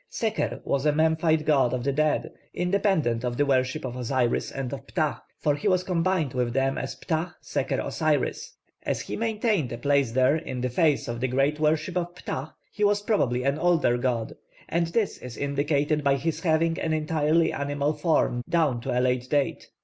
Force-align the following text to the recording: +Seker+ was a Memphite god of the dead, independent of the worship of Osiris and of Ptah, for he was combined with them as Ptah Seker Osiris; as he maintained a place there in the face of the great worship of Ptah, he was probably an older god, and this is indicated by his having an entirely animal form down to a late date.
+Seker+ 0.09 0.61
was 0.65 0.87
a 0.87 0.91
Memphite 0.91 1.45
god 1.45 1.75
of 1.75 1.83
the 1.83 1.93
dead, 1.93 2.31
independent 2.55 3.23
of 3.23 3.37
the 3.37 3.45
worship 3.45 3.85
of 3.85 3.95
Osiris 3.95 4.51
and 4.51 4.73
of 4.73 4.87
Ptah, 4.87 5.21
for 5.37 5.53
he 5.53 5.67
was 5.67 5.83
combined 5.83 6.33
with 6.33 6.53
them 6.53 6.75
as 6.75 6.95
Ptah 6.95 7.33
Seker 7.39 7.79
Osiris; 7.79 8.57
as 8.81 9.01
he 9.01 9.15
maintained 9.15 9.71
a 9.71 9.77
place 9.77 10.11
there 10.13 10.35
in 10.37 10.61
the 10.61 10.69
face 10.71 11.07
of 11.07 11.19
the 11.19 11.27
great 11.27 11.59
worship 11.59 11.97
of 11.97 12.15
Ptah, 12.15 12.51
he 12.71 12.83
was 12.83 13.03
probably 13.03 13.43
an 13.43 13.59
older 13.59 13.95
god, 13.95 14.33
and 14.67 14.87
this 14.87 15.19
is 15.19 15.37
indicated 15.37 16.03
by 16.03 16.15
his 16.15 16.39
having 16.39 16.79
an 16.79 16.93
entirely 16.93 17.53
animal 17.53 17.93
form 17.93 18.43
down 18.49 18.81
to 18.81 18.97
a 18.97 18.97
late 18.99 19.29
date. 19.29 19.67